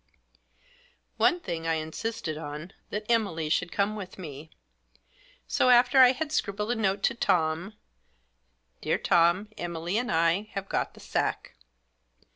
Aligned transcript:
One 1.17 1.39
thing 1.39 1.67
I 1.67 1.75
insisted 1.75 2.35
on, 2.35 2.73
that 2.89 3.05
Emily 3.07 3.49
should 3.49 3.71
come 3.71 3.95
with 3.95 4.17
me. 4.17 4.49
So, 5.47 5.69
after 5.69 5.99
I 5.99 6.11
had 6.13 6.31
scribbled 6.31 6.71
a 6.71 6.75
note 6.75 7.03
to 7.03 7.13
Tom 7.13 7.73
—"Dear 8.81 8.97
Tom, 8.97 9.49
Emily 9.59 9.99
and 9.99 10.11
I 10.11 10.49
have 10.55 10.67
got 10.67 10.95
the 10.95 10.99
sack. 11.01 11.53